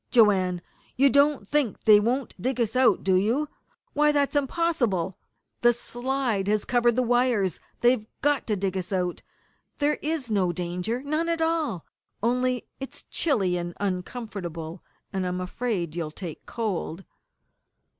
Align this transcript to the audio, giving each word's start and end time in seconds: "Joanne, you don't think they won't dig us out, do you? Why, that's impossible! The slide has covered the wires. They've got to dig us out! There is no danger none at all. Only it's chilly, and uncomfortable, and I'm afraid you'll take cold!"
"Joanne, 0.09 0.63
you 0.95 1.11
don't 1.11 1.47
think 1.47 1.83
they 1.83 1.99
won't 1.99 2.33
dig 2.41 2.59
us 2.59 2.75
out, 2.75 3.03
do 3.03 3.13
you? 3.13 3.47
Why, 3.93 4.11
that's 4.11 4.35
impossible! 4.35 5.19
The 5.61 5.73
slide 5.73 6.47
has 6.47 6.65
covered 6.65 6.95
the 6.95 7.03
wires. 7.03 7.59
They've 7.81 8.07
got 8.23 8.47
to 8.47 8.55
dig 8.55 8.75
us 8.75 8.91
out! 8.91 9.21
There 9.77 9.99
is 10.01 10.31
no 10.31 10.51
danger 10.51 11.03
none 11.03 11.29
at 11.29 11.39
all. 11.39 11.85
Only 12.23 12.65
it's 12.79 13.03
chilly, 13.11 13.57
and 13.57 13.75
uncomfortable, 13.79 14.81
and 15.13 15.23
I'm 15.23 15.39
afraid 15.39 15.95
you'll 15.95 16.09
take 16.09 16.47
cold!" 16.47 17.05